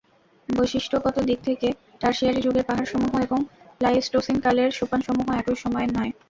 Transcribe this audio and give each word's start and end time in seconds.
বৈশিষ্ট্যগত 0.49 1.15
দিক 1.29 1.39
থেকে 1.43 1.67
টারশিয়ারি 1.99 2.41
যুগের 2.41 2.65
পাহাড়সমূহ 2.65 3.13
এবং 3.21 3.39
প্লাইস্টোসিন 3.79 4.37
কালের 4.39 4.69
সোপানসমূহ 4.71 5.27
একই 5.33 5.57
সময়ের 5.63 5.91
নয়। 5.97 6.11